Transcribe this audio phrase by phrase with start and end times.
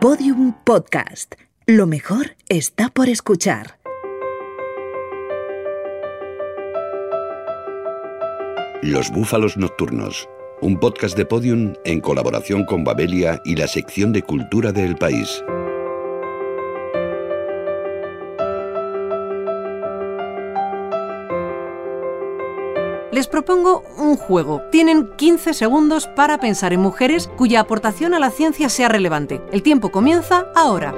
[0.00, 1.34] Podium Podcast.
[1.66, 3.80] Lo mejor está por escuchar.
[8.80, 10.28] Los Búfalos Nocturnos,
[10.60, 15.42] un podcast de Podium en colaboración con Babelia y la sección de cultura del país.
[23.18, 24.62] Les propongo un juego.
[24.70, 29.40] Tienen 15 segundos para pensar en mujeres cuya aportación a la ciencia sea relevante.
[29.50, 30.94] El tiempo comienza ahora.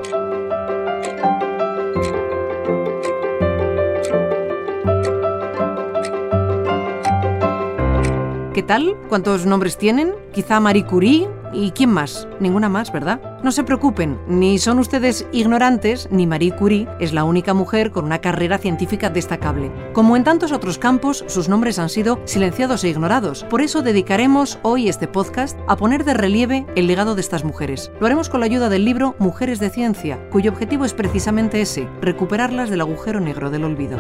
[8.53, 8.99] ¿Qué tal?
[9.09, 10.13] ¿Cuántos nombres tienen?
[10.35, 12.29] Quizá Marie Curie, ¿Y quién más?
[12.39, 13.21] Ninguna más, ¿verdad?
[13.43, 18.05] No se preocupen, ni son ustedes ignorantes, ni Marie Curie es la única mujer con
[18.05, 19.73] una carrera científica destacable.
[19.93, 23.45] Como en tantos otros campos, sus nombres han sido silenciados e ignorados.
[23.45, 27.91] Por eso dedicaremos hoy este podcast a poner de relieve el legado de estas mujeres.
[27.99, 31.89] Lo haremos con la ayuda del libro Mujeres de Ciencia, cuyo objetivo es precisamente ese,
[32.01, 33.99] recuperarlas del agujero negro del olvido.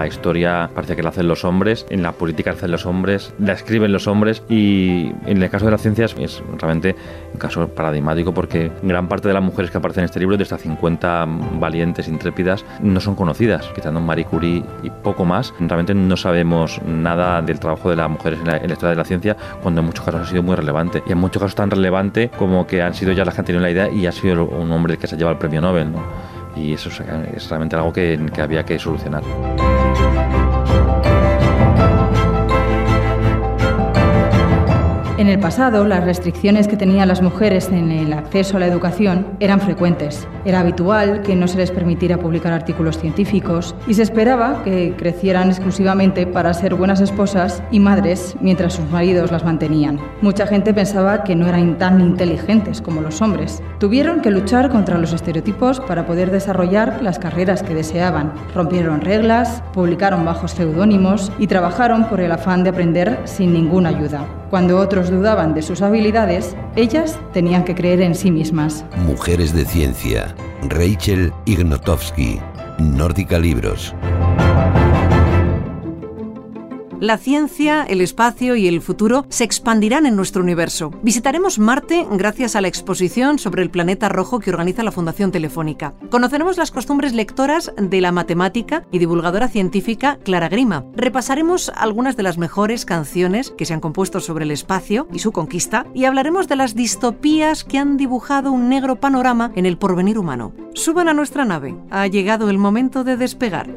[0.00, 3.34] La historia parece que la hacen los hombres, en la política la hacen los hombres,
[3.38, 6.96] la escriben los hombres y en el caso de las ciencias es realmente
[7.34, 10.44] un caso paradigmático porque gran parte de las mujeres que aparecen en este libro, de
[10.44, 11.26] estas 50
[11.58, 15.52] valientes, intrépidas, no son conocidas, quitando Marie Curie y poco más.
[15.60, 18.96] Realmente no sabemos nada del trabajo de las mujeres en la, en la historia de
[18.96, 21.70] la ciencia cuando en muchos casos ha sido muy relevante y en muchos casos tan
[21.70, 24.46] relevante como que han sido ya las que han tenido la idea y ha sido
[24.46, 25.92] un hombre que se ha llevado el premio Nobel.
[25.92, 26.40] ¿no?
[26.56, 29.22] y eso es realmente algo que, que había que solucionar.
[35.20, 39.26] En el pasado, las restricciones que tenían las mujeres en el acceso a la educación
[39.38, 40.26] eran frecuentes.
[40.46, 45.50] Era habitual que no se les permitiera publicar artículos científicos y se esperaba que crecieran
[45.50, 50.00] exclusivamente para ser buenas esposas y madres mientras sus maridos las mantenían.
[50.22, 53.62] Mucha gente pensaba que no eran tan inteligentes como los hombres.
[53.78, 58.32] Tuvieron que luchar contra los estereotipos para poder desarrollar las carreras que deseaban.
[58.54, 64.24] Rompieron reglas, publicaron bajos seudónimos y trabajaron por el afán de aprender sin ninguna ayuda.
[64.50, 68.84] Cuando otros dudaban de sus habilidades, ellas tenían que creer en sí mismas.
[69.06, 70.34] Mujeres de Ciencia.
[70.68, 72.40] Rachel Ignotowski.
[72.78, 73.94] Nórdica Libros.
[77.00, 80.90] La ciencia, el espacio y el futuro se expandirán en nuestro universo.
[81.02, 85.94] Visitaremos Marte gracias a la exposición sobre el planeta rojo que organiza la Fundación Telefónica.
[86.10, 90.84] Conoceremos las costumbres lectoras de la matemática y divulgadora científica Clara Grima.
[90.94, 95.32] Repasaremos algunas de las mejores canciones que se han compuesto sobre el espacio y su
[95.32, 100.18] conquista y hablaremos de las distopías que han dibujado un negro panorama en el porvenir
[100.18, 100.52] humano.
[100.74, 101.74] Suban a nuestra nave.
[101.90, 103.70] Ha llegado el momento de despegar.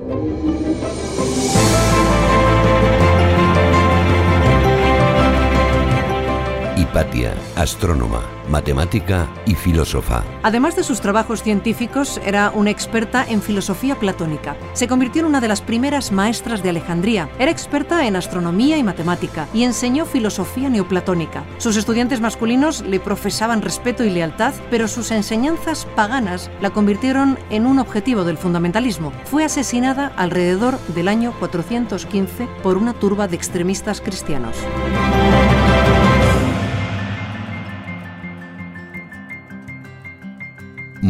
[6.93, 10.23] Hipatia, astrónoma, matemática y filósofa.
[10.43, 14.55] Además de sus trabajos científicos, era una experta en filosofía platónica.
[14.73, 17.31] Se convirtió en una de las primeras maestras de Alejandría.
[17.39, 21.43] Era experta en astronomía y matemática y enseñó filosofía neoplatónica.
[21.57, 27.65] Sus estudiantes masculinos le profesaban respeto y lealtad, pero sus enseñanzas paganas la convirtieron en
[27.65, 29.11] un objetivo del fundamentalismo.
[29.25, 34.55] Fue asesinada alrededor del año 415 por una turba de extremistas cristianos.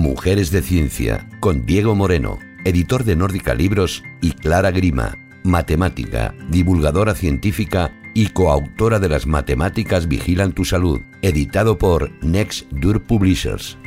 [0.04, 7.16] Mujeres de Ciencia, con Diego Moreno, editor de Nórdica Libros, y Clara Grima, matemática, divulgadora
[7.16, 13.78] científica y coautora de las Matemáticas Vigilan tu Salud, editado por Next Door Publishers.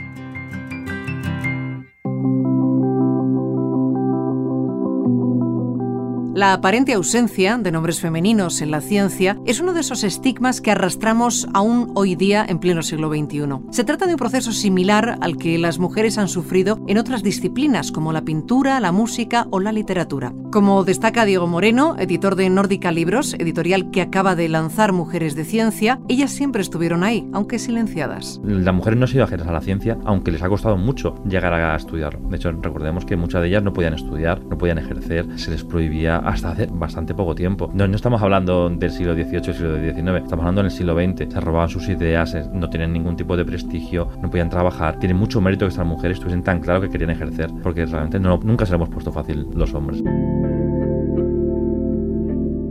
[6.36, 10.70] La aparente ausencia de nombres femeninos en la ciencia es uno de esos estigmas que
[10.70, 13.44] arrastramos aún hoy día en pleno siglo XXI.
[13.70, 17.90] Se trata de un proceso similar al que las mujeres han sufrido en otras disciplinas
[17.90, 20.34] como la pintura, la música o la literatura.
[20.56, 25.44] Como destaca Diego Moreno, editor de Nórdica Libros, editorial que acaba de lanzar Mujeres de
[25.44, 28.40] Ciencia, ellas siempre estuvieron ahí, aunque silenciadas.
[28.42, 31.52] Las mujeres no han sido ajenas a la ciencia, aunque les ha costado mucho llegar
[31.52, 32.18] a estudiar.
[32.18, 35.62] De hecho, recordemos que muchas de ellas no podían estudiar, no podían ejercer, se les
[35.62, 37.70] prohibía hasta hace bastante poco tiempo.
[37.74, 41.34] No, no estamos hablando del siglo XVIII, siglo XIX, estamos hablando en el siglo XX.
[41.34, 44.98] Se robaban sus ideas, eh, no tienen ningún tipo de prestigio, no podían trabajar.
[44.98, 48.40] Tiene mucho mérito que estas mujeres estuviesen tan claro que querían ejercer, porque realmente no,
[48.42, 50.02] nunca se lo hemos puesto fácil los hombres.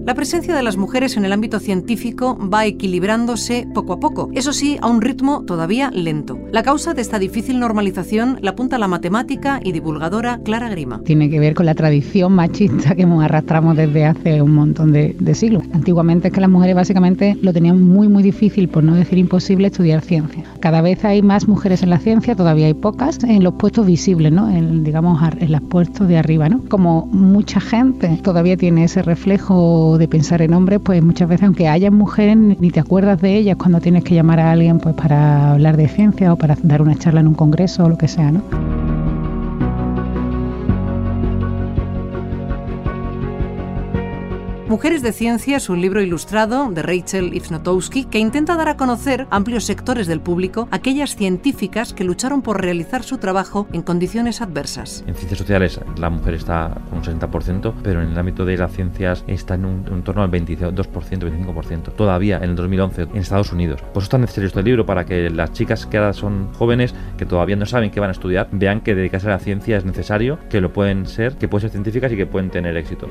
[0.05, 4.53] La presencia de las mujeres en el ámbito científico va equilibrándose poco a poco, eso
[4.53, 6.37] sí, a un ritmo todavía lento.
[6.51, 11.01] La causa de esta difícil normalización la apunta la matemática y divulgadora Clara Grima.
[11.03, 15.15] Tiene que ver con la tradición machista que hemos arrastramos desde hace un montón de,
[15.19, 15.63] de siglos.
[15.73, 19.69] Antiguamente es que las mujeres básicamente lo tenían muy muy difícil, por no decir imposible,
[19.69, 20.43] estudiar ciencia.
[20.59, 24.31] Cada vez hay más mujeres en la ciencia, todavía hay pocas, en los puestos visibles,
[24.31, 24.51] ¿no?
[24.51, 26.61] En, digamos, en los puestos de arriba, ¿no?
[26.69, 31.67] Como mucha gente todavía tiene ese reflejo de pensar en hombres, pues muchas veces, aunque
[31.67, 35.51] haya mujeres, ni te acuerdas de ellas cuando tienes que llamar a alguien pues para
[35.51, 38.31] hablar de ciencia o para dar una charla en un congreso o lo que sea,
[38.31, 38.41] ¿no?
[44.75, 49.25] Mujeres de Ciencia es un libro ilustrado de Rachel Ifnotowski que intenta dar a conocer
[49.29, 55.05] amplios sectores del público aquellas científicas que lucharon por realizar su trabajo en condiciones adversas.
[55.07, 58.73] En ciencias sociales la mujer está con un 60%, pero en el ámbito de las
[58.73, 61.93] ciencias está en un, en torno al 22%, 25%.
[61.95, 63.81] Todavía en el 2011 en Estados Unidos.
[63.81, 66.93] Por eso es tan necesario este libro para que las chicas que ahora son jóvenes,
[67.17, 69.85] que todavía no saben qué van a estudiar, vean que dedicarse a la ciencia es
[69.85, 73.07] necesario, que lo pueden ser, que pueden ser científicas y que pueden tener éxito.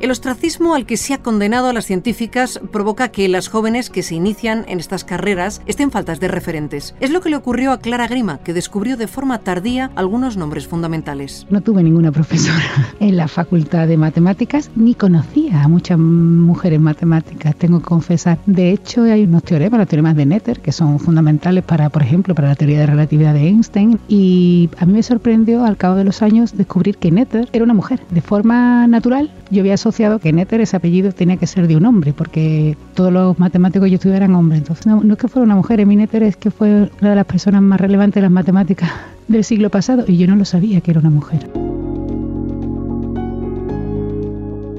[0.00, 4.02] El ostracismo al que se ha condenado a las científicas provoca que las jóvenes que
[4.02, 6.94] se inician en estas carreras estén faltas de referentes.
[7.00, 10.66] Es lo que le ocurrió a Clara Grima, que descubrió de forma tardía algunos nombres
[10.66, 11.46] fundamentales.
[11.50, 12.64] No tuve ninguna profesora
[13.00, 18.38] en la facultad de matemáticas, ni conocía a muchas mujeres matemáticas, tengo que confesar.
[18.46, 22.34] De hecho, hay unos teoremas, los teoremas de Netter, que son fundamentales para, por ejemplo,
[22.34, 24.00] para la teoría de relatividad de Einstein.
[24.08, 27.74] Y a mí me sorprendió al cabo de los años descubrir que Netter era una
[27.74, 28.00] mujer.
[28.08, 32.12] De forma natural, yo había que Netter, ese apellido, tenía que ser de un hombre,
[32.12, 34.60] porque todos los matemáticos que yo estudié eran hombres.
[34.60, 37.26] Entonces, no, es que fuera una mujer, mi Netter es que fue una de las
[37.26, 38.90] personas más relevantes de las matemáticas
[39.28, 41.48] del siglo pasado y yo no lo sabía que era una mujer.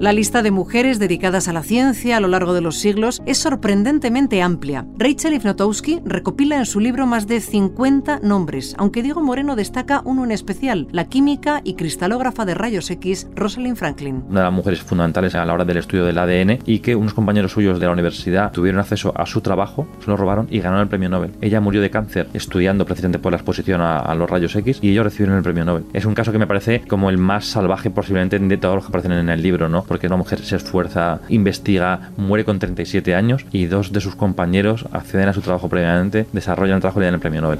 [0.01, 3.37] La lista de mujeres dedicadas a la ciencia a lo largo de los siglos es
[3.37, 4.87] sorprendentemente amplia.
[4.97, 10.23] Rachel Ifnotowski recopila en su libro más de 50 nombres, aunque Diego Moreno destaca uno
[10.23, 14.23] en especial, la química y cristalógrafa de rayos X Rosalind Franklin.
[14.27, 17.13] Una de las mujeres fundamentales a la hora del estudio del ADN y que unos
[17.13, 20.81] compañeros suyos de la universidad tuvieron acceso a su trabajo, se lo robaron y ganaron
[20.81, 21.33] el premio Nobel.
[21.41, 24.89] Ella murió de cáncer estudiando precisamente por la exposición a, a los rayos X y
[24.89, 25.85] ellos recibieron el premio Nobel.
[25.93, 28.89] Es un caso que me parece como el más salvaje posiblemente de todos los que
[28.89, 29.85] aparecen en el libro, ¿no?
[29.91, 34.85] Porque una mujer se esfuerza, investiga, muere con 37 años y dos de sus compañeros
[34.93, 37.59] acceden a su trabajo previamente, desarrollan el trabajo y le dan el premio Nobel.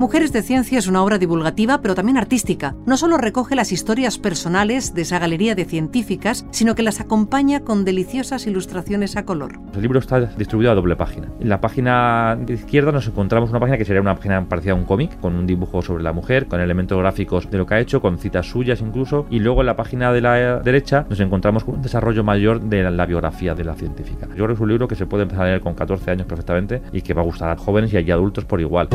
[0.00, 2.74] Mujeres de Ciencia es una obra divulgativa, pero también artística.
[2.86, 7.60] No solo recoge las historias personales de esa galería de científicas, sino que las acompaña
[7.60, 9.60] con deliciosas ilustraciones a color.
[9.74, 11.28] El libro está distribuido a doble página.
[11.38, 14.76] En la página de izquierda nos encontramos una página que sería una página parecida a
[14.76, 17.80] un cómic, con un dibujo sobre la mujer, con elementos gráficos de lo que ha
[17.80, 19.26] hecho, con citas suyas incluso.
[19.28, 22.90] Y luego en la página de la derecha nos encontramos con un desarrollo mayor de
[22.90, 24.28] la biografía de la científica.
[24.28, 26.26] Yo creo que es un libro que se puede empezar a leer con 14 años
[26.26, 28.88] perfectamente y que va a gustar a jóvenes y a adultos por igual.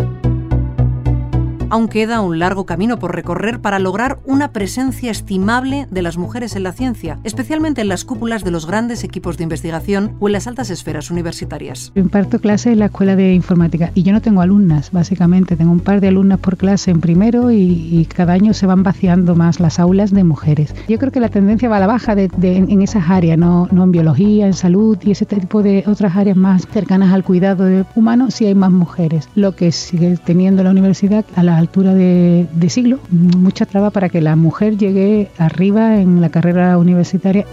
[1.70, 6.56] Aún queda un largo camino por recorrer para lograr una presencia estimable de las mujeres
[6.56, 10.34] en la ciencia, especialmente en las cúpulas de los grandes equipos de investigación o en
[10.34, 11.92] las altas esferas universitarias.
[11.96, 15.56] Yo imparto clases en la escuela de informática y yo no tengo alumnas, básicamente.
[15.56, 18.84] Tengo un par de alumnas por clase en primero y, y cada año se van
[18.84, 20.76] vaciando más las aulas de mujeres.
[20.88, 23.68] Yo creo que la tendencia va a la baja de, de, en esas áreas, no,
[23.72, 27.86] no en biología, en salud y ese tipo de otras áreas más cercanas al cuidado
[27.96, 29.30] humano, si hay más mujeres.
[29.36, 34.10] Lo que sigue teniendo la universidad a la altura de, de siglo, mucha traba para
[34.10, 37.46] que la mujer llegue arriba en la carrera universitaria.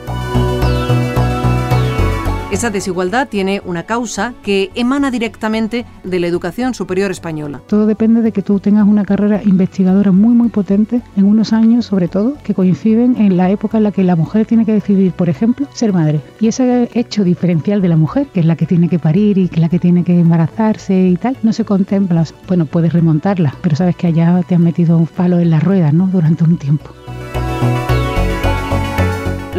[2.53, 7.63] Esa desigualdad tiene una causa que emana directamente de la educación superior española.
[7.67, 11.87] Todo depende de que tú tengas una carrera investigadora muy muy potente en unos años
[11.87, 15.13] sobre todo que coinciden en la época en la que la mujer tiene que decidir,
[15.13, 16.21] por ejemplo, ser madre.
[16.41, 19.49] Y ese hecho diferencial de la mujer, que es la que tiene que parir y
[19.49, 22.25] que la que tiene que embarazarse y tal, no se contempla.
[22.49, 25.91] Bueno, puedes remontarla, pero sabes que allá te han metido un palo en la rueda,
[25.91, 26.07] ¿no?
[26.09, 26.91] Durante un tiempo.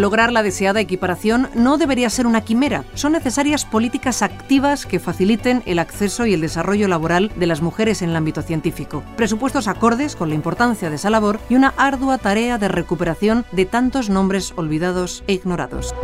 [0.03, 2.83] Lograr la deseada equiparación no debería ser una quimera.
[2.93, 8.01] Son necesarias políticas activas que faciliten el acceso y el desarrollo laboral de las mujeres
[8.01, 9.01] en el ámbito científico.
[9.15, 13.63] Presupuestos acordes con la importancia de esa labor y una ardua tarea de recuperación de
[13.63, 15.95] tantos nombres olvidados e ignorados.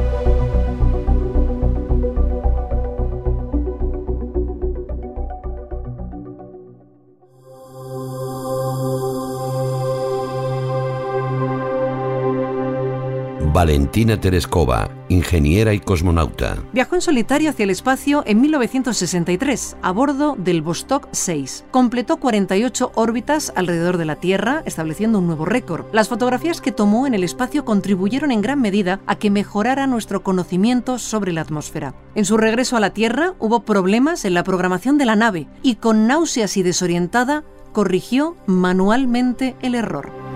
[13.59, 16.55] Valentina Tereskova, ingeniera y cosmonauta.
[16.71, 21.65] Viajó en solitario hacia el espacio en 1963 a bordo del Vostok 6.
[21.69, 25.87] Completó 48 órbitas alrededor de la Tierra, estableciendo un nuevo récord.
[25.91, 30.23] Las fotografías que tomó en el espacio contribuyeron en gran medida a que mejorara nuestro
[30.23, 31.95] conocimiento sobre la atmósfera.
[32.15, 35.75] En su regreso a la Tierra hubo problemas en la programación de la nave y
[35.75, 40.28] con náuseas y desorientada corrigió manualmente el error.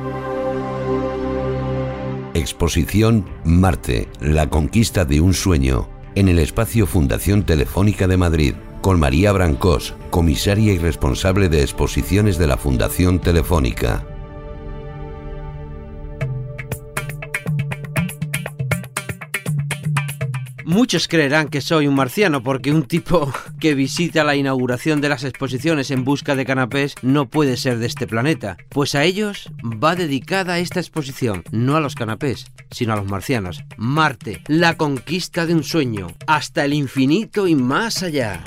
[2.33, 8.99] Exposición Marte, la conquista de un sueño, en el espacio Fundación Telefónica de Madrid, con
[8.99, 14.12] María Brancós, comisaria y responsable de exposiciones de la Fundación Telefónica.
[20.65, 25.23] Muchos creerán que soy un marciano porque un tipo que visita la inauguración de las
[25.23, 29.95] exposiciones en busca de canapés no puede ser de este planeta, pues a ellos va
[29.95, 33.63] dedicada esta exposición, no a los canapés, sino a los marcianos.
[33.77, 38.43] Marte, la conquista de un sueño, hasta el infinito y más allá.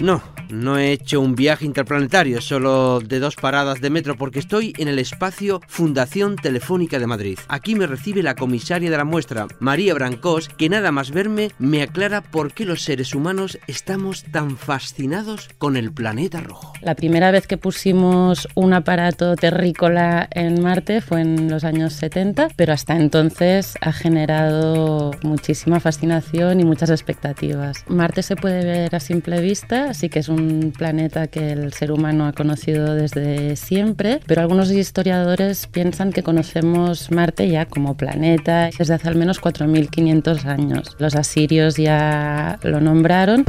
[0.00, 4.72] No, no he hecho un viaje interplanetario, solo de dos paradas de metro, porque estoy
[4.78, 7.38] en el espacio Fundación Telefónica de Madrid.
[7.48, 11.82] Aquí me recibe la comisaria de la muestra, María Brancós, que nada más verme me
[11.82, 16.72] aclara por qué los seres humanos estamos tan fascinados con el planeta rojo.
[16.82, 22.48] La primera vez que pusimos un aparato terrícola en Marte fue en los años 70,
[22.56, 27.84] pero hasta entonces ha generado muchísima fascinación y muchas expectativas.
[27.88, 30.33] Marte se puede ver a simple vista, así que es un
[30.76, 37.10] planeta que el ser humano ha conocido desde siempre, pero algunos historiadores piensan que conocemos
[37.10, 40.96] Marte ya como planeta desde hace al menos 4.500 años.
[40.98, 43.44] Los asirios ya lo nombraron.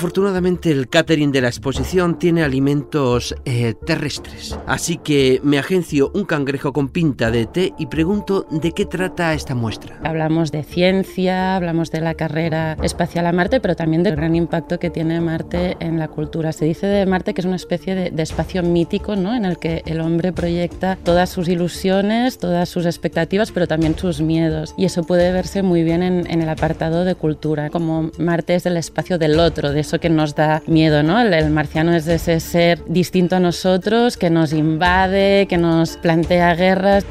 [0.00, 6.24] Afortunadamente el catering de la exposición tiene alimentos eh, terrestres, así que me agencio un
[6.24, 10.00] cangrejo con pinta de té y pregunto de qué trata esta muestra.
[10.02, 14.78] Hablamos de ciencia, hablamos de la carrera espacial a Marte, pero también del gran impacto
[14.78, 16.52] que tiene Marte en la cultura.
[16.52, 19.34] Se dice de Marte que es una especie de, espacio mítico ¿no?
[19.34, 24.22] en el que el hombre proyecta todas sus ilusiones, todas sus expectativas, pero también sus
[24.22, 24.72] miedos.
[24.78, 28.64] Y eso puede verse muy bien en, en el apartado de cultura, como Marte es
[28.64, 31.20] el espacio del otro, de que nos da miedo, ¿no?
[31.20, 37.04] El, marciano es ese ser distinto a nosotros, que nos invade, que nos plantea guerras.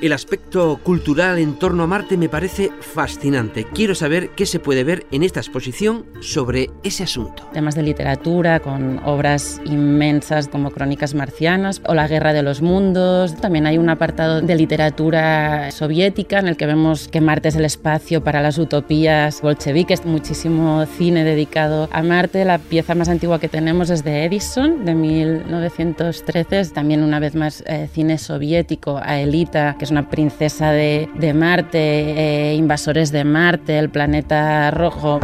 [0.00, 3.66] El aspecto cultural en torno a Marte me parece fascinante.
[3.74, 7.46] Quiero saber qué se puede ver en esta exposición sobre ese asunto.
[7.52, 13.36] Temas de literatura con obras inmensas como Crónicas Marcianas o La Guerra de los Mundos.
[13.36, 17.66] También hay un apartado de literatura soviética en el que vemos que Marte es el
[17.66, 20.06] espacio para las utopías bolcheviques.
[20.06, 22.46] Muchísimo cine dedicado a Marte.
[22.46, 26.70] La pieza más antigua que tenemos es de Edison, de 1913.
[26.70, 32.54] También una vez más eh, cine soviético, a Elita, que una princesa de, Marte, eh,
[32.54, 35.20] invasores de Marte, el planeta rojo.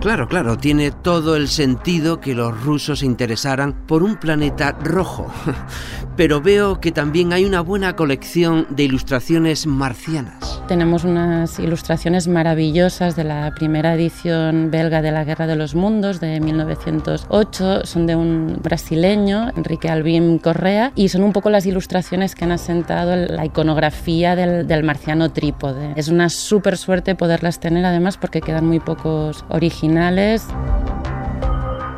[0.00, 5.30] Claro, claro, tiene todo el sentido que los rusos se interesaran por un planeta rojo.
[6.16, 10.62] Pero veo que también hay una buena colección de ilustraciones marcianas.
[10.68, 16.18] Tenemos unas ilustraciones maravillosas de la primera edición belga de la Guerra de los Mundos
[16.18, 17.84] de 1908.
[17.84, 22.52] Son de un brasileño, Enrique Albim Correa, y son un poco las ilustraciones que han
[22.52, 25.92] asentado la iconografía del, del marciano trípode.
[25.96, 30.46] Es una súper suerte poderlas tener además porque quedan muy pocos originales finales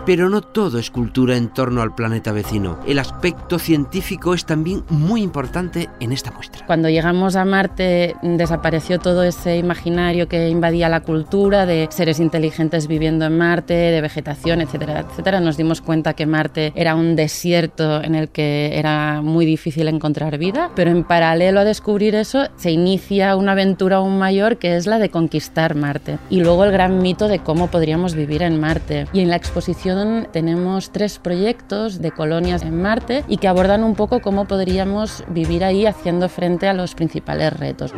[0.04, 2.78] pero no todo es cultura en torno al planeta vecino.
[2.86, 6.66] El aspecto científico es también muy importante en esta muestra.
[6.66, 12.86] Cuando llegamos a Marte desapareció todo ese imaginario que invadía la cultura de seres inteligentes
[12.86, 15.40] viviendo en Marte, de vegetación, etcétera, etcétera.
[15.40, 20.38] Nos dimos cuenta que Marte era un desierto en el que era muy difícil encontrar
[20.38, 24.86] vida, pero en paralelo a descubrir eso se inicia una aventura aún mayor que es
[24.86, 26.18] la de conquistar Marte.
[26.30, 29.06] Y luego el gran mito de cómo podríamos vivir en Marte.
[29.12, 29.91] Y en la exposición
[30.32, 35.64] tenemos tres proyectos de colonias en Marte y que abordan un poco cómo podríamos vivir
[35.64, 37.92] ahí haciendo frente a los principales retos.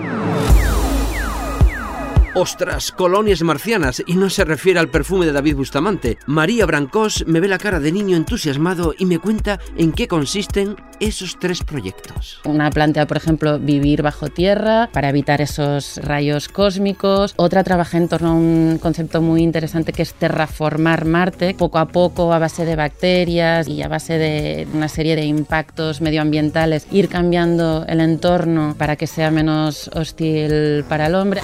[2.37, 6.19] Ostras, colonias marcianas, y no se refiere al perfume de David Bustamante.
[6.27, 10.75] María Brancós me ve la cara de niño entusiasmado y me cuenta en qué consisten
[10.99, 12.41] esos tres proyectos.
[12.45, 17.35] Una plantea, por ejemplo, vivir bajo tierra para evitar esos rayos cósmicos.
[17.37, 21.87] Otra trabaja en torno a un concepto muy interesante que es terraformar Marte, poco a
[21.87, 27.09] poco a base de bacterias y a base de una serie de impactos medioambientales, ir
[27.09, 31.41] cambiando el entorno para que sea menos hostil para el hombre.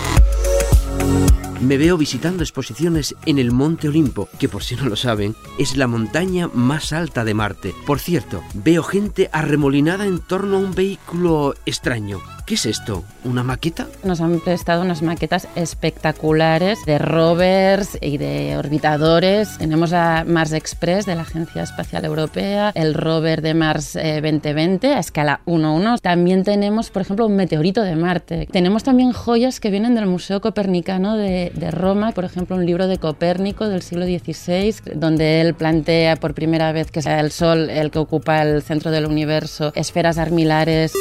[1.61, 5.77] Me veo visitando exposiciones en el Monte Olimpo, que por si no lo saben, es
[5.77, 7.75] la montaña más alta de Marte.
[7.87, 12.19] Por cierto, veo gente arremolinada en torno a un vehículo extraño.
[12.51, 13.05] ¿Qué es esto?
[13.23, 13.87] ¿Una maqueta?
[14.03, 19.57] Nos han prestado unas maquetas espectaculares de rovers y de orbitadores.
[19.59, 24.95] Tenemos a Mars Express de la Agencia Espacial Europea, el rover de Mars 2020 eh,
[24.95, 26.01] a escala 1.1.
[26.01, 28.49] También tenemos, por ejemplo, un meteorito de Marte.
[28.51, 32.89] Tenemos también joyas que vienen del Museo Copernicano de, de Roma, por ejemplo, un libro
[32.89, 37.71] de Copérnico del siglo XVI, donde él plantea por primera vez que sea el Sol
[37.71, 40.93] el que ocupa el centro del universo, esferas armilares.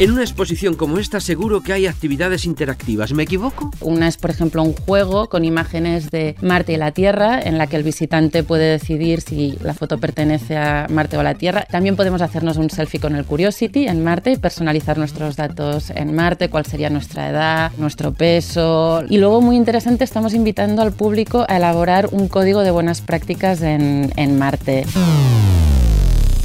[0.00, 3.70] En una exposición como esta seguro que hay actividades interactivas, ¿me equivoco?
[3.82, 7.66] Una es, por ejemplo, un juego con imágenes de Marte y la Tierra en la
[7.66, 11.66] que el visitante puede decidir si la foto pertenece a Marte o a la Tierra.
[11.70, 16.14] También podemos hacernos un selfie con el Curiosity en Marte y personalizar nuestros datos en
[16.14, 19.04] Marte, cuál sería nuestra edad, nuestro peso.
[19.06, 23.60] Y luego, muy interesante, estamos invitando al público a elaborar un código de buenas prácticas
[23.60, 24.86] en, en Marte.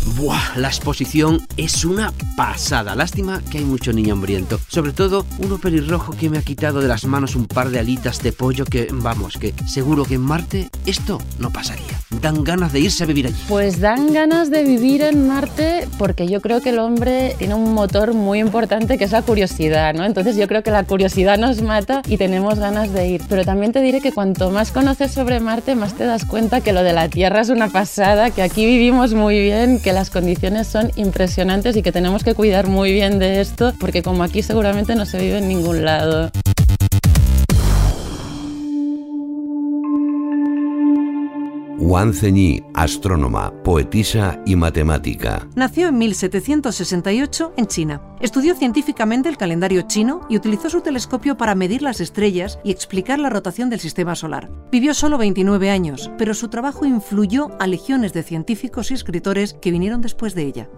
[0.06, 2.94] Buah, la exposición es una pasada.
[2.94, 4.60] Lástima que hay mucho niño hambriento.
[4.68, 8.22] Sobre todo uno pelirrojo que me ha quitado de las manos un par de alitas
[8.22, 12.00] de pollo que, vamos, que seguro que en Marte esto no pasaría.
[12.22, 13.36] Dan ganas de irse a vivir allí.
[13.50, 17.74] Pues dan ganas de vivir en Marte porque yo creo que el hombre tiene un
[17.74, 20.06] motor muy importante que es la curiosidad, ¿no?
[20.06, 23.22] Entonces yo creo que la curiosidad nos mata y tenemos ganas de ir.
[23.28, 26.74] Pero también te diré que cuanto más conoces sobre Marte, más te das cuenta que
[26.74, 30.68] lo de la Tierra es una pasada, que aquí vivimos muy bien, que las condiciones
[30.68, 34.94] son impresionantes y que tenemos que cuidar muy bien de esto porque como aquí seguramente
[34.94, 36.32] no se vive en ningún lado.
[41.78, 45.46] Wang Zhenyi, astrónoma, poetisa y matemática.
[45.56, 48.02] Nació en 1768 en China.
[48.22, 53.20] Estudió científicamente el calendario chino y utilizó su telescopio para medir las estrellas y explicar
[53.20, 54.50] la rotación del sistema solar.
[54.72, 59.72] Vivió solo 29 años, pero su trabajo influyó a legiones de científicos y escritores que
[59.72, 60.70] vinieron después de ella.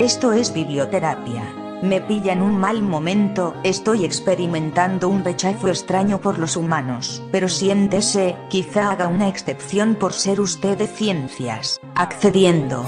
[0.00, 1.63] Esto es biblioterapia.
[1.82, 7.22] Me pilla en un mal momento, estoy experimentando un rechazo extraño por los humanos.
[7.30, 11.80] Pero siéntese, quizá haga una excepción por ser usted de ciencias.
[11.94, 12.84] Accediendo.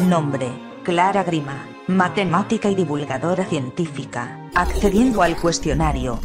[0.00, 0.50] Nombre,
[0.82, 4.38] Clara Grima, matemática y divulgadora científica.
[4.54, 6.18] Accediendo al cuestionario.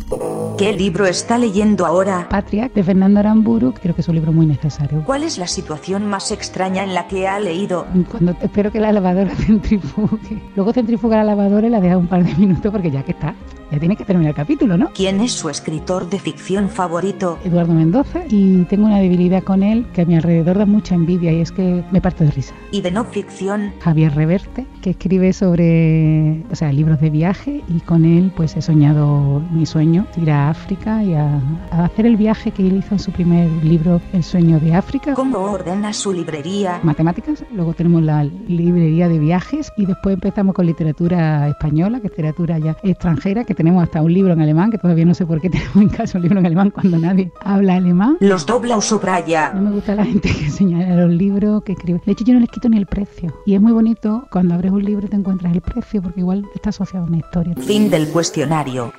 [0.62, 2.30] ¿Qué libro está leyendo ahora?
[2.30, 5.02] Patria, de Fernando Aramburu, creo que es un libro muy necesario.
[5.08, 7.88] ¿Cuál es la situación más extraña en la que ha leído?
[8.12, 10.40] Cuando espero que la lavadora centrifugue.
[10.56, 13.34] Luego centrifuga la lavadora y la deja un par de minutos porque ya que está,
[13.72, 14.92] ya tiene que terminar el capítulo, ¿no?
[14.94, 17.40] ¿Quién es su escritor de ficción favorito?
[17.46, 21.32] Eduardo Mendoza y tengo una debilidad con él que a mi alrededor da mucha envidia
[21.32, 22.54] y es que me parto de risa.
[22.72, 23.74] ¿Y de no ficción?
[23.80, 28.62] Javier Reverte, que escribe sobre, o sea, libros de viaje y con él pues he
[28.62, 32.96] soñado mi sueño, ir a África y a, a hacer el viaje que él hizo
[32.96, 35.14] en su primer libro, El sueño de África.
[35.14, 36.80] ¿Cómo ordena su librería?
[36.84, 42.12] Matemáticas, luego tenemos la librería de viajes y después empezamos con literatura española, que es
[42.12, 45.42] literatura ya extranjera, que tenemos hasta un libro en alemán, que todavía no sé por
[45.42, 48.18] qué tenemos en casa un libro en alemán cuando nadie habla alemán.
[48.20, 49.52] ¿Los dobla o subraya?
[49.54, 52.02] No me gusta la gente que señala los libros, que escribe.
[52.06, 53.34] De hecho, yo no les quito ni el precio.
[53.46, 56.46] Y es muy bonito cuando abres un libro y te encuentras el precio, porque igual
[56.54, 57.56] está asociado a una historia.
[57.56, 58.92] Fin del cuestionario.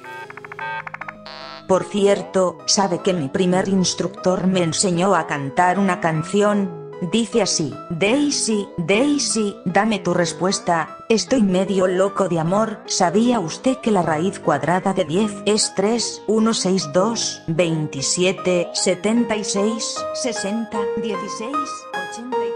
[1.69, 6.83] Por cierto, ¿sabe que mi primer instructor me enseñó a cantar una canción?
[7.11, 13.91] Dice así, Daisy, Daisy, dame tu respuesta, estoy medio loco de amor, ¿sabía usted que
[13.91, 21.57] la raíz cuadrada de 10 es 3, 1, 6, 2, 27, 76, 60, 16,
[22.13, 22.53] 83?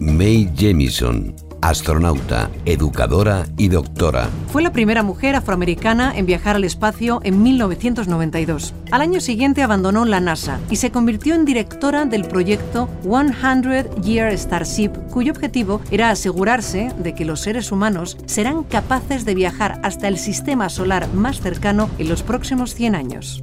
[0.00, 4.28] May Jemison, astronauta, educadora y doctora.
[4.52, 8.74] Fue la primera mujer afroamericana en viajar al espacio en 1992.
[8.90, 14.36] Al año siguiente abandonó la NASA y se convirtió en directora del proyecto 100 Year
[14.38, 20.08] Starship, cuyo objetivo era asegurarse de que los seres humanos serán capaces de viajar hasta
[20.08, 23.42] el sistema solar más cercano en los próximos 100 años.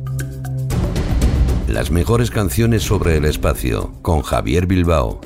[1.68, 5.20] Las mejores canciones sobre el espacio con Javier Bilbao.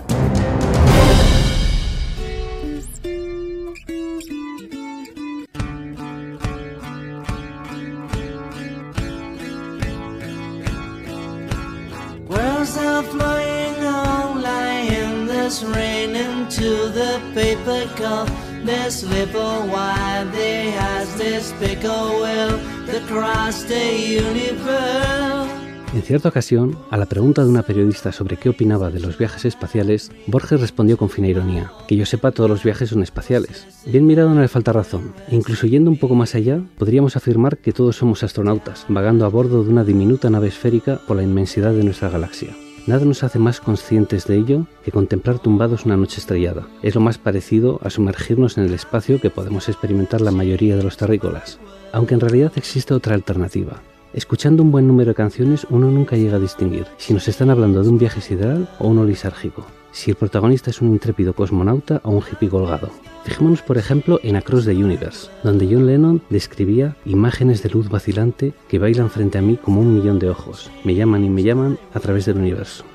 [25.94, 29.44] En cierta ocasión, a la pregunta de una periodista sobre qué opinaba de los viajes
[29.44, 33.68] espaciales, Borges respondió con fina ironía, que yo sepa todos los viajes son espaciales.
[33.86, 37.58] Bien mirado no le falta razón, e incluso yendo un poco más allá, podríamos afirmar
[37.58, 41.74] que todos somos astronautas, vagando a bordo de una diminuta nave esférica por la inmensidad
[41.74, 42.56] de nuestra galaxia.
[42.90, 46.66] Nada nos hace más conscientes de ello que contemplar tumbados una noche estrellada.
[46.82, 50.82] Es lo más parecido a sumergirnos en el espacio que podemos experimentar la mayoría de
[50.82, 51.60] los terrícolas.
[51.94, 53.80] Aunque en realidad existe otra alternativa,
[54.12, 57.84] Escuchando un buen número de canciones uno nunca llega a distinguir si nos están hablando
[57.84, 62.10] de un viaje sideral o uno lisárgico, si el protagonista es un intrépido cosmonauta o
[62.10, 62.90] un hippie colgado.
[63.24, 68.54] Fijémonos por ejemplo en Across the Universe, donde John Lennon describía imágenes de luz vacilante
[68.68, 71.78] que bailan frente a mí como un millón de ojos, me llaman y me llaman
[71.94, 72.86] a través del universo.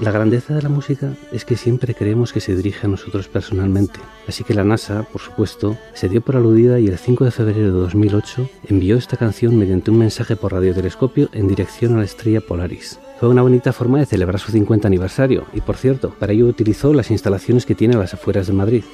[0.00, 3.98] La grandeza de la música es que siempre creemos que se dirige a nosotros personalmente,
[4.28, 7.64] así que la NASA, por supuesto, se dio por aludida y el 5 de febrero
[7.64, 12.40] de 2008 envió esta canción mediante un mensaje por radiotelescopio en dirección a la estrella
[12.40, 13.00] Polaris.
[13.18, 16.94] Fue una bonita forma de celebrar su 50 aniversario y, por cierto, para ello utilizó
[16.94, 18.84] las instalaciones que tiene a las afueras de Madrid.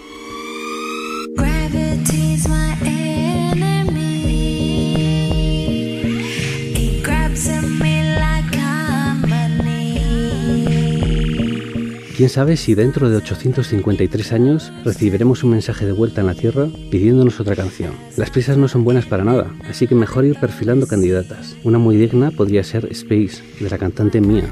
[12.25, 16.69] Quién sabe si dentro de 853 años recibiremos un mensaje de vuelta en la Tierra
[16.91, 17.93] pidiéndonos otra canción.
[18.17, 21.55] Las prisas no son buenas para nada, así que mejor ir perfilando candidatas.
[21.65, 24.49] Una muy digna podría ser Space, de la cantante Mia.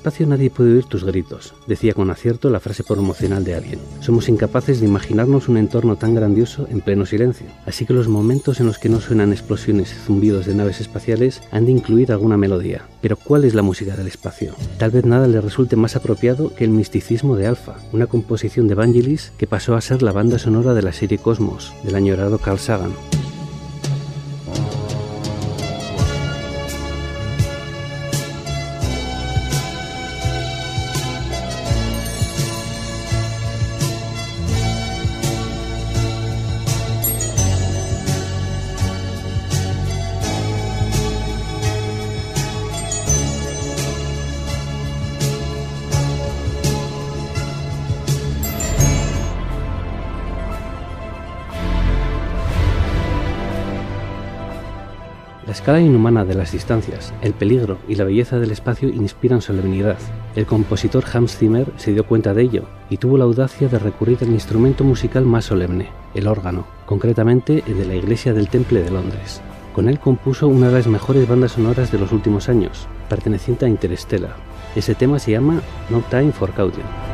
[0.00, 3.80] Espacio nadie puede oír tus gritos, decía con acierto la frase promocional de alguien.
[4.00, 8.60] Somos incapaces de imaginarnos un entorno tan grandioso en pleno silencio, así que los momentos
[8.60, 12.38] en los que no suenan explosiones y zumbidos de naves espaciales han de incluir alguna
[12.38, 12.88] melodía.
[13.02, 14.54] Pero ¿cuál es la música del espacio?
[14.78, 18.76] Tal vez nada le resulte más apropiado que el misticismo de Alpha, una composición de
[18.76, 22.58] Vangelis que pasó a ser la banda sonora de la serie Cosmos, del añorado Carl
[22.58, 22.92] Sagan.
[55.70, 59.98] Escala inhumana de las distancias, el peligro y la belleza del espacio inspiran solemnidad.
[60.34, 64.18] El compositor Hans Zimmer se dio cuenta de ello y tuvo la audacia de recurrir
[64.22, 68.90] al instrumento musical más solemne, el órgano, concretamente el de la Iglesia del Temple de
[68.90, 69.42] Londres.
[69.72, 73.68] Con él compuso una de las mejores bandas sonoras de los últimos años, perteneciente a
[73.68, 74.34] Interstellar.
[74.74, 77.09] Ese tema se llama No Time for Caution.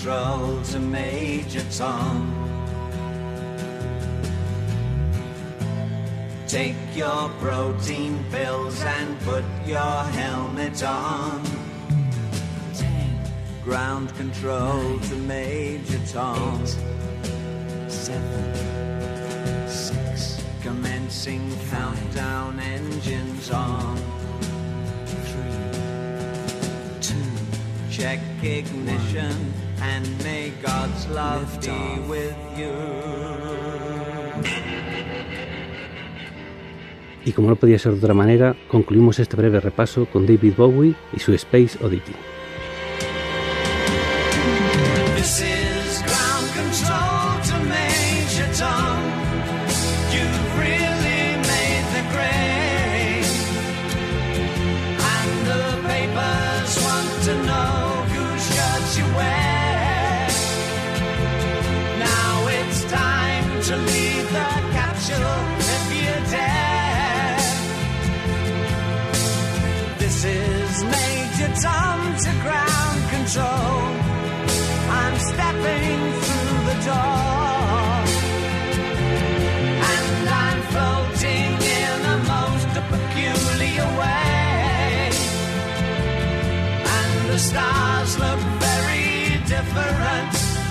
[0.00, 2.32] Control to Major Tom.
[6.48, 9.78] Take your protein pills and put your
[10.16, 11.42] helmet on.
[13.62, 16.64] Ground control to Major Tom.
[17.86, 20.42] seven, six.
[20.62, 24.19] Commencing countdown engines on.
[28.00, 32.72] Check ignition and may God's love be with you.
[37.26, 40.94] Y como no podía ser de otra manera, concluimos este breve repaso con David Bowie
[41.12, 42.14] y su Space Oddity.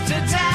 [0.09, 0.48] to die.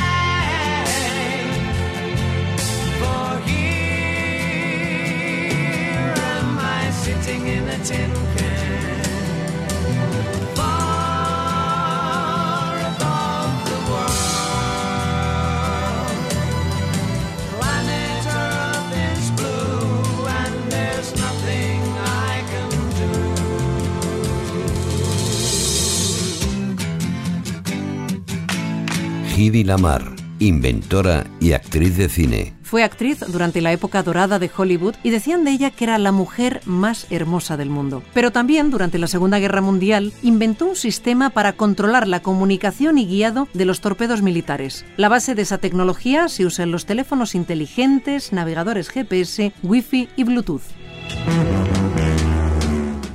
[29.55, 30.03] Hedy Lamar,
[30.41, 32.55] inventora y actriz de cine.
[32.65, 36.11] Fue actriz durante la época dorada de Hollywood y decían de ella que era la
[36.11, 38.03] mujer más hermosa del mundo.
[38.15, 43.07] Pero también durante la Segunda Guerra Mundial inventó un sistema para controlar la comunicación y
[43.07, 44.85] guiado de los torpedos militares.
[44.97, 50.25] La base de esa tecnología se usa en los teléfonos inteligentes, navegadores GPS, Wi-Fi y
[50.25, 50.63] Bluetooth.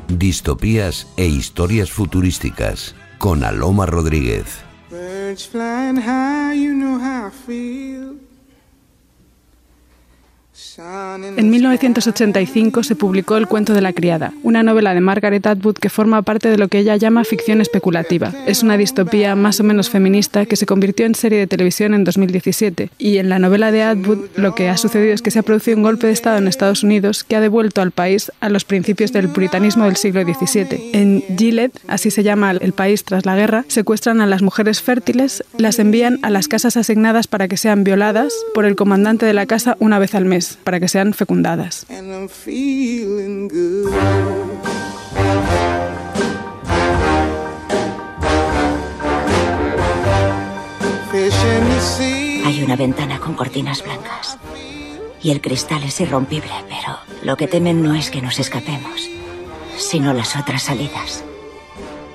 [0.08, 2.96] Distopías e historias futurísticas.
[3.18, 4.69] Con Aloma Rodríguez.
[5.38, 7.79] Flying high, you know how I feel.
[11.38, 15.90] En 1985 se publicó El cuento de la criada, una novela de Margaret Atwood que
[15.90, 18.34] forma parte de lo que ella llama ficción especulativa.
[18.46, 22.04] Es una distopía más o menos feminista que se convirtió en serie de televisión en
[22.04, 22.90] 2017.
[22.98, 25.78] Y en la novela de Atwood lo que ha sucedido es que se ha producido
[25.78, 29.12] un golpe de Estado en Estados Unidos que ha devuelto al país a los principios
[29.12, 30.92] del puritanismo del siglo XVII.
[30.94, 35.44] En Gilead, así se llama el país tras la guerra, secuestran a las mujeres fértiles,
[35.58, 39.46] las envían a las casas asignadas para que sean violadas por el comandante de la
[39.46, 41.86] casa una vez al mes, para que sean fecundadas.
[52.46, 54.38] Hay una ventana con cortinas blancas.
[55.22, 59.10] Y el cristal es irrompible, pero lo que temen no es que nos escapemos,
[59.78, 61.24] sino las otras salidas.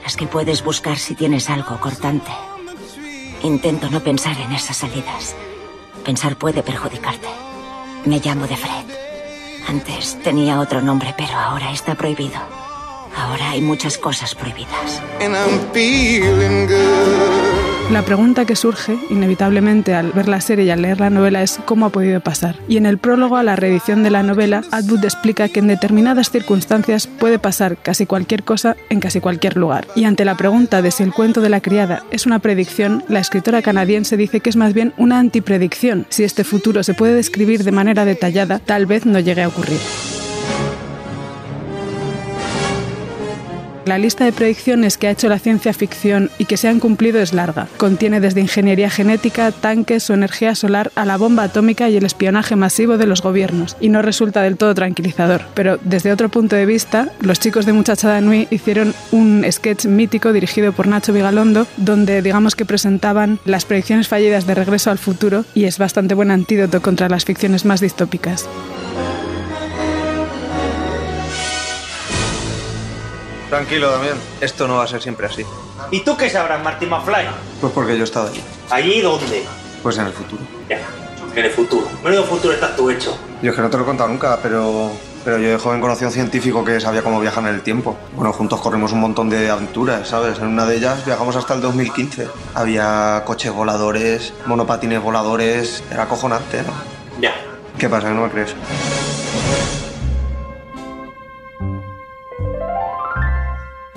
[0.02, 2.30] Las que puedes buscar si tienes algo cortante.
[3.42, 5.34] Intento no pensar en esas salidas.
[6.04, 7.28] Pensar puede perjudicarte.
[8.04, 8.84] Me llamo de Fred.
[9.66, 12.38] Antes tenía otro nombre, pero ahora está prohibido.
[13.16, 15.00] Ahora hay muchas cosas prohibidas.
[15.20, 17.43] And I'm feeling.
[17.90, 21.60] La pregunta que surge, inevitablemente, al ver la serie y al leer la novela es
[21.64, 22.56] cómo ha podido pasar.
[22.66, 26.30] Y en el prólogo a la reedición de la novela, Atwood explica que en determinadas
[26.30, 29.86] circunstancias puede pasar casi cualquier cosa en casi cualquier lugar.
[29.94, 33.20] Y ante la pregunta de si el cuento de la criada es una predicción, la
[33.20, 36.06] escritora canadiense dice que es más bien una antipredicción.
[36.08, 39.78] Si este futuro se puede describir de manera detallada, tal vez no llegue a ocurrir.
[43.86, 47.20] La lista de predicciones que ha hecho la ciencia ficción y que se han cumplido
[47.20, 47.68] es larga.
[47.76, 52.56] Contiene desde ingeniería genética, tanques o energía solar a la bomba atómica y el espionaje
[52.56, 53.76] masivo de los gobiernos.
[53.80, 55.42] Y no resulta del todo tranquilizador.
[55.54, 60.32] Pero desde otro punto de vista, los chicos de Muchachada Nui hicieron un sketch mítico
[60.32, 65.44] dirigido por Nacho Vigalondo, donde digamos que presentaban las predicciones fallidas de Regreso al Futuro
[65.54, 68.48] y es bastante buen antídoto contra las ficciones más distópicas.
[73.54, 74.16] Tranquilo, Damián.
[74.40, 75.44] Esto no va a ser siempre así.
[75.92, 77.26] ¿Y tú qué sabrás, Marty McFly?
[77.60, 78.42] Pues porque yo he estado allí.
[78.68, 79.44] ¿Allí dónde?
[79.80, 80.42] Pues en el futuro.
[80.68, 80.80] Ya,
[81.36, 81.86] en el futuro.
[82.02, 83.16] Menudo futuro estás tú hecho.
[83.42, 84.90] Yo es que no te lo he contado nunca, pero,
[85.24, 87.96] pero yo de joven conocí a un científico que sabía cómo viajar en el tiempo.
[88.16, 90.40] Bueno, juntos corrimos un montón de aventuras, ¿sabes?
[90.40, 92.26] En una de ellas viajamos hasta el 2015.
[92.54, 95.84] Había coches voladores, monopatines voladores.
[95.92, 96.72] Era acojonante, ¿no?
[97.20, 97.32] Ya.
[97.78, 98.08] ¿Qué pasa?
[98.08, 98.52] ¿Que no me crees?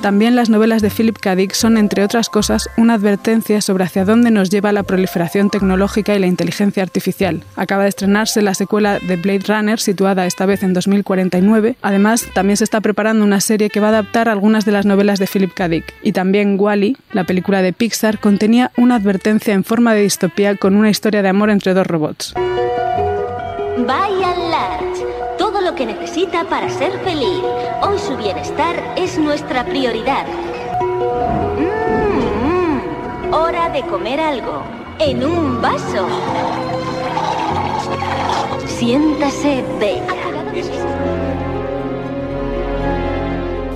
[0.01, 1.35] También las novelas de Philip K.
[1.35, 6.15] Dick son, entre otras cosas, una advertencia sobre hacia dónde nos lleva la proliferación tecnológica
[6.15, 7.43] y la inteligencia artificial.
[7.55, 11.77] Acaba de estrenarse la secuela de Blade Runner, situada esta vez en 2049.
[11.81, 15.19] Además, también se está preparando una serie que va a adaptar algunas de las novelas
[15.19, 15.67] de Philip K.
[15.67, 15.93] Dick.
[16.03, 20.75] Y también Wally, la película de Pixar, contenía una advertencia en forma de distopía con
[20.75, 22.33] una historia de amor entre dos robots.
[25.51, 27.41] Todo lo que necesita para ser feliz.
[27.81, 30.25] Hoy su bienestar es nuestra prioridad.
[31.57, 33.33] Mm, mm.
[33.33, 34.63] Hora de comer algo.
[34.99, 36.05] En un vaso.
[38.67, 41.16] Siéntase bella.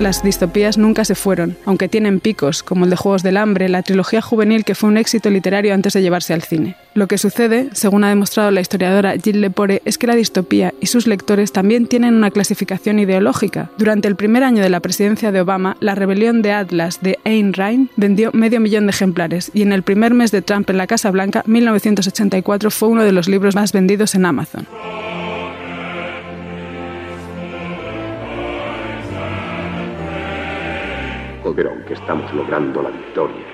[0.00, 3.82] Las distopías nunca se fueron, aunque tienen picos, como el de Juegos del Hambre, la
[3.82, 6.76] trilogía juvenil que fue un éxito literario antes de llevarse al cine.
[6.94, 10.86] Lo que sucede, según ha demostrado la historiadora Jill Lepore, es que la distopía y
[10.86, 13.70] sus lectores también tienen una clasificación ideológica.
[13.78, 17.52] Durante el primer año de la presidencia de Obama, La rebelión de Atlas de Ayn
[17.52, 20.86] Rand vendió medio millón de ejemplares y en el primer mes de Trump en la
[20.86, 24.66] Casa Blanca, 1984, fue uno de los libros más vendidos en Amazon.
[31.54, 33.44] Pero aunque estamos logrando la victoria,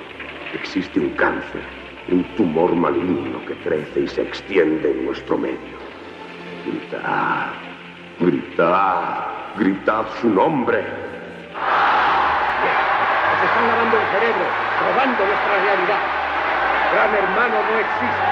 [0.55, 1.63] existe un cáncer,
[2.09, 5.79] un tumor maligno que crece y se extiende en nuestro medio.
[6.65, 7.53] Gritad,
[8.21, 10.79] gritad, gritad su nombre.
[13.29, 14.47] Nos están lavando el cerebro,
[14.85, 16.03] robando nuestra realidad.
[16.93, 18.29] Gran hermano no existe.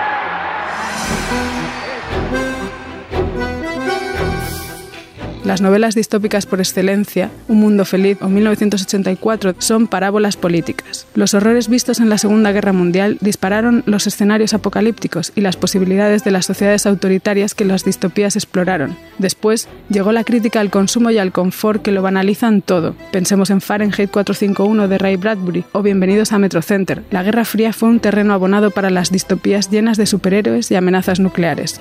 [5.47, 11.07] Las novelas distópicas por excelencia, Un Mundo Feliz o 1984, son parábolas políticas.
[11.15, 16.25] Los horrores vistos en la Segunda Guerra Mundial dispararon los escenarios apocalípticos y las posibilidades
[16.25, 18.97] de las sociedades autoritarias que las distopías exploraron.
[19.19, 22.97] Después llegó la crítica al consumo y al confort que lo banalizan todo.
[23.13, 27.05] Pensemos en Fahrenheit 451 de Ray Bradbury o Bienvenidos a Metro Center.
[27.13, 31.21] La Guerra Fría fue un terreno abonado para las distopías llenas de superhéroes y amenazas
[31.21, 31.81] nucleares.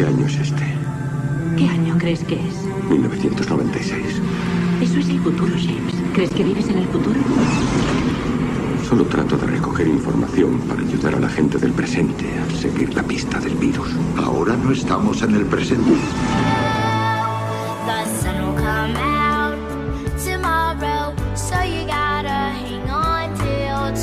[0.00, 0.64] ¿Qué año es este?
[1.58, 2.54] ¿Qué año crees que es?
[2.88, 4.22] 1996.
[4.80, 5.94] Eso es el futuro, James.
[6.14, 7.20] ¿Crees que vives en el futuro?
[8.88, 13.02] Solo trato de recoger información para ayudar a la gente del presente a seguir la
[13.02, 13.90] pista del virus.
[14.16, 15.92] Ahora no estamos en el presente.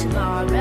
[0.07, 0.56] Tomorrow,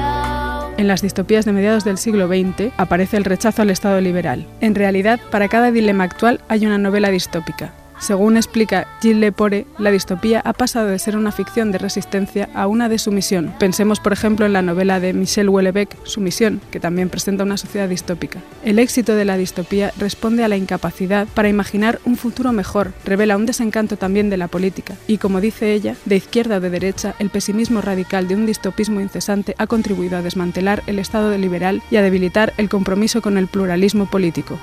[0.78, 4.46] En las distopías de mediados del siglo XX aparece el rechazo al Estado liberal.
[4.60, 7.72] En realidad, para cada dilema actual hay una novela distópica.
[7.98, 12.66] Según explica Gilles Lepore, la distopía ha pasado de ser una ficción de resistencia a
[12.66, 13.54] una de sumisión.
[13.58, 17.88] Pensemos, por ejemplo, en la novela de Michel Houellebecq, Sumisión, que también presenta una sociedad
[17.88, 18.40] distópica.
[18.64, 23.36] El éxito de la distopía responde a la incapacidad para imaginar un futuro mejor, revela
[23.36, 27.14] un desencanto también de la política, y como dice ella, de izquierda o de derecha,
[27.18, 31.96] el pesimismo radical de un distopismo incesante ha contribuido a desmantelar el Estado liberal y
[31.96, 34.58] a debilitar el compromiso con el pluralismo político.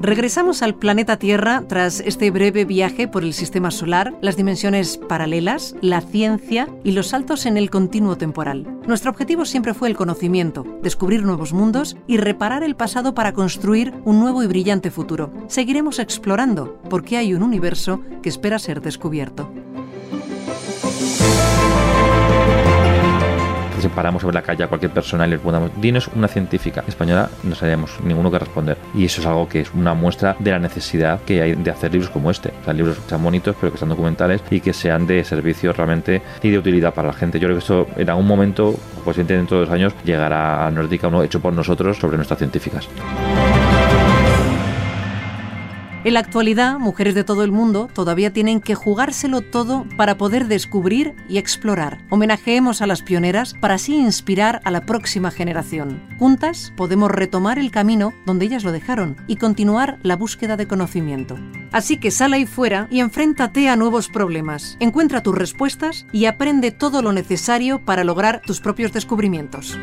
[0.00, 5.74] Regresamos al planeta Tierra tras este breve viaje por el sistema solar, las dimensiones paralelas,
[5.80, 8.64] la ciencia y los saltos en el continuo temporal.
[8.86, 13.92] Nuestro objetivo siempre fue el conocimiento, descubrir nuevos mundos y reparar el pasado para construir
[14.04, 15.32] un nuevo y brillante futuro.
[15.48, 19.50] Seguiremos explorando porque hay un universo que espera ser descubierto.
[23.80, 27.30] Si paramos sobre la calle a cualquier persona y le preguntamos, dinos una científica española,
[27.42, 28.78] no sabríamos ninguno que responder.
[28.94, 31.92] Y eso es algo que es una muestra de la necesidad que hay de hacer
[31.92, 32.52] libros como este.
[32.60, 35.72] O sea, libros que sean bonitos, pero que sean documentales y que sean de servicio
[35.72, 37.38] realmente y de utilidad para la gente.
[37.38, 41.08] Yo creo que esto en algún momento, pues dentro de dos años, llegará a Nórdica
[41.08, 42.88] uno hecho por nosotros sobre nuestras científicas.
[46.08, 50.46] En la actualidad, mujeres de todo el mundo todavía tienen que jugárselo todo para poder
[50.46, 51.98] descubrir y explorar.
[52.08, 56.02] Homenajeemos a las pioneras para así inspirar a la próxima generación.
[56.18, 61.38] Juntas podemos retomar el camino donde ellas lo dejaron y continuar la búsqueda de conocimiento.
[61.72, 64.78] Así que sal ahí fuera y enfréntate a nuevos problemas.
[64.80, 69.78] Encuentra tus respuestas y aprende todo lo necesario para lograr tus propios descubrimientos.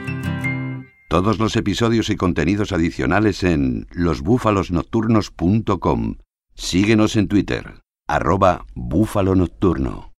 [1.08, 6.16] Todos los episodios y contenidos adicionales en losbúfalosnocturnos.com.
[6.56, 7.76] Síguenos en Twitter,
[8.08, 10.12] arroba búfalo nocturno.